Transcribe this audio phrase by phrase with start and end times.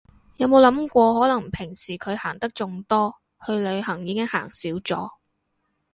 [0.37, 3.13] 有冇諗過可能平時佢行得仲多，
[3.45, 5.11] 去旅行已經行少咗